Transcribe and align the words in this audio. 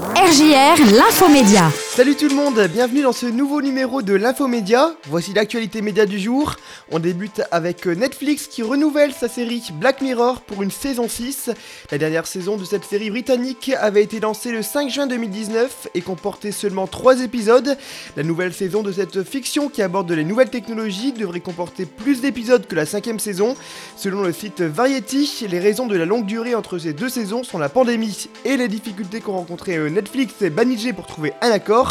RJR, 0.00 0.80
l'infomédia. 0.96 1.70
Salut 2.00 2.16
tout 2.16 2.30
le 2.30 2.34
monde, 2.34 2.58
bienvenue 2.72 3.02
dans 3.02 3.12
ce 3.12 3.26
nouveau 3.26 3.60
numéro 3.60 4.00
de 4.00 4.14
l'Infomédia. 4.14 4.94
Voici 5.10 5.34
l'actualité 5.34 5.82
média 5.82 6.06
du 6.06 6.18
jour. 6.18 6.56
On 6.90 6.98
débute 6.98 7.42
avec 7.50 7.84
Netflix 7.84 8.46
qui 8.46 8.62
renouvelle 8.62 9.12
sa 9.12 9.28
série 9.28 9.62
Black 9.74 10.00
Mirror 10.00 10.40
pour 10.40 10.62
une 10.62 10.70
saison 10.70 11.10
6. 11.10 11.50
La 11.90 11.98
dernière 11.98 12.26
saison 12.26 12.56
de 12.56 12.64
cette 12.64 12.86
série 12.86 13.10
britannique 13.10 13.70
avait 13.78 14.02
été 14.02 14.18
lancée 14.18 14.50
le 14.50 14.62
5 14.62 14.88
juin 14.88 15.06
2019 15.08 15.88
et 15.94 16.00
comportait 16.00 16.52
seulement 16.52 16.86
3 16.86 17.20
épisodes. 17.20 17.76
La 18.16 18.22
nouvelle 18.22 18.54
saison 18.54 18.82
de 18.82 18.92
cette 18.92 19.22
fiction 19.22 19.68
qui 19.68 19.82
aborde 19.82 20.10
les 20.10 20.24
nouvelles 20.24 20.48
technologies 20.48 21.12
devrait 21.12 21.40
comporter 21.40 21.84
plus 21.84 22.22
d'épisodes 22.22 22.66
que 22.66 22.76
la 22.76 22.86
cinquième 22.86 23.18
saison. 23.18 23.56
Selon 23.96 24.22
le 24.22 24.32
site 24.32 24.62
Variety, 24.62 25.46
les 25.50 25.58
raisons 25.58 25.86
de 25.86 25.98
la 25.98 26.06
longue 26.06 26.24
durée 26.24 26.54
entre 26.54 26.78
ces 26.78 26.94
deux 26.94 27.10
saisons 27.10 27.44
sont 27.44 27.58
la 27.58 27.68
pandémie 27.68 28.30
et 28.46 28.56
les 28.56 28.68
difficultés 28.68 29.20
qu'ont 29.20 29.36
rencontrées 29.36 29.90
Netflix 29.90 30.40
et 30.40 30.48
Banijé 30.48 30.94
pour 30.94 31.06
trouver 31.06 31.34
un 31.42 31.50
accord. 31.50 31.89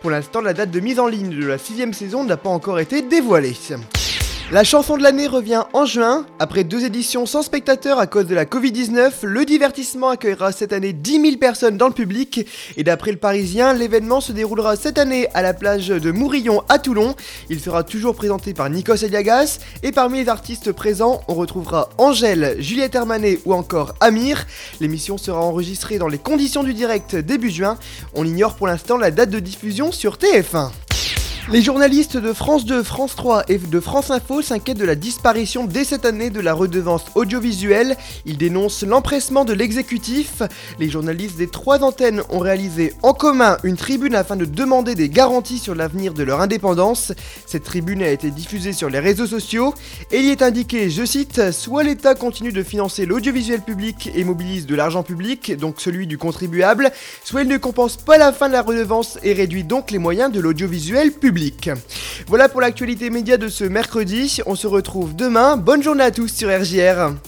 Pour 0.00 0.10
l'instant, 0.10 0.40
la 0.40 0.54
date 0.54 0.70
de 0.70 0.80
mise 0.80 1.00
en 1.00 1.06
ligne 1.06 1.30
de 1.30 1.46
la 1.46 1.58
sixième 1.58 1.92
saison 1.92 2.24
n'a 2.24 2.36
pas 2.36 2.50
encore 2.50 2.78
été 2.78 3.02
dévoilée. 3.02 3.54
La 4.50 4.64
chanson 4.64 4.96
de 4.96 5.02
l'année 5.02 5.26
revient 5.26 5.64
en 5.74 5.84
juin. 5.84 6.24
Après 6.38 6.64
deux 6.64 6.86
éditions 6.86 7.26
sans 7.26 7.42
spectateurs 7.42 7.98
à 7.98 8.06
cause 8.06 8.24
de 8.24 8.34
la 8.34 8.46
Covid-19, 8.46 9.26
le 9.26 9.44
divertissement 9.44 10.08
accueillera 10.08 10.52
cette 10.52 10.72
année 10.72 10.94
10 10.94 11.20
000 11.20 11.36
personnes 11.36 11.76
dans 11.76 11.86
le 11.86 11.92
public. 11.92 12.46
Et 12.78 12.82
d'après 12.82 13.10
le 13.10 13.18
Parisien, 13.18 13.74
l'événement 13.74 14.22
se 14.22 14.32
déroulera 14.32 14.76
cette 14.76 14.96
année 14.96 15.28
à 15.34 15.42
la 15.42 15.52
plage 15.52 15.88
de 15.88 16.10
Mourillon 16.10 16.62
à 16.70 16.78
Toulon. 16.78 17.14
Il 17.50 17.60
sera 17.60 17.82
toujours 17.82 18.14
présenté 18.14 18.54
par 18.54 18.70
Nikos 18.70 19.04
Eliagas. 19.04 19.58
Et 19.82 19.92
parmi 19.92 20.20
les 20.22 20.30
artistes 20.30 20.72
présents, 20.72 21.20
on 21.28 21.34
retrouvera 21.34 21.90
Angèle, 21.98 22.56
Juliette 22.58 22.94
Hermanet 22.94 23.40
ou 23.44 23.52
encore 23.52 23.96
Amir. 24.00 24.46
L'émission 24.80 25.18
sera 25.18 25.42
enregistrée 25.42 25.98
dans 25.98 26.08
les 26.08 26.16
conditions 26.16 26.64
du 26.64 26.72
direct 26.72 27.16
début 27.16 27.50
juin. 27.50 27.78
On 28.14 28.24
ignore 28.24 28.54
pour 28.54 28.66
l'instant 28.66 28.96
la 28.96 29.10
date 29.10 29.28
de 29.28 29.40
diffusion 29.40 29.92
sur 29.92 30.16
TF1. 30.16 30.70
Les 31.50 31.62
journalistes 31.62 32.18
de 32.18 32.34
France 32.34 32.66
2, 32.66 32.82
France 32.82 33.16
3 33.16 33.44
et 33.48 33.56
de 33.56 33.80
France 33.80 34.10
Info 34.10 34.42
s'inquiètent 34.42 34.76
de 34.76 34.84
la 34.84 34.94
disparition 34.94 35.64
dès 35.64 35.84
cette 35.84 36.04
année 36.04 36.28
de 36.28 36.40
la 36.40 36.52
redevance 36.52 37.06
audiovisuelle. 37.14 37.96
Ils 38.26 38.36
dénoncent 38.36 38.82
l'empressement 38.82 39.46
de 39.46 39.54
l'exécutif. 39.54 40.42
Les 40.78 40.90
journalistes 40.90 41.38
des 41.38 41.48
trois 41.48 41.82
antennes 41.82 42.20
ont 42.28 42.38
réalisé 42.38 42.92
en 43.02 43.14
commun 43.14 43.56
une 43.64 43.76
tribune 43.76 44.14
afin 44.14 44.36
de 44.36 44.44
demander 44.44 44.94
des 44.94 45.08
garanties 45.08 45.56
sur 45.56 45.74
l'avenir 45.74 46.12
de 46.12 46.22
leur 46.22 46.42
indépendance. 46.42 47.12
Cette 47.46 47.64
tribune 47.64 48.02
a 48.02 48.10
été 48.10 48.30
diffusée 48.30 48.74
sur 48.74 48.90
les 48.90 49.00
réseaux 49.00 49.26
sociaux 49.26 49.72
et 50.12 50.18
il 50.18 50.26
y 50.26 50.30
est 50.30 50.42
indiqué, 50.42 50.90
je 50.90 51.06
cite, 51.06 51.50
soit 51.52 51.82
l'État 51.82 52.14
continue 52.14 52.52
de 52.52 52.62
financer 52.62 53.06
l'audiovisuel 53.06 53.62
public 53.62 54.10
et 54.14 54.22
mobilise 54.22 54.66
de 54.66 54.74
l'argent 54.74 55.02
public, 55.02 55.56
donc 55.56 55.76
celui 55.80 56.06
du 56.06 56.18
contribuable, 56.18 56.92
soit 57.24 57.40
il 57.40 57.48
ne 57.48 57.56
compense 57.56 57.96
pas 57.96 58.18
la 58.18 58.34
fin 58.34 58.48
de 58.48 58.52
la 58.52 58.60
redevance 58.60 59.18
et 59.22 59.32
réduit 59.32 59.64
donc 59.64 59.90
les 59.90 59.98
moyens 59.98 60.30
de 60.30 60.40
l'audiovisuel 60.40 61.10
public. 61.10 61.37
Voilà 62.26 62.48
pour 62.48 62.60
l'actualité 62.60 63.10
média 63.10 63.36
de 63.36 63.48
ce 63.48 63.64
mercredi. 63.64 64.40
On 64.46 64.54
se 64.54 64.66
retrouve 64.66 65.14
demain. 65.14 65.56
Bonne 65.56 65.82
journée 65.82 66.04
à 66.04 66.10
tous 66.10 66.28
sur 66.28 66.48
RJR. 66.48 67.18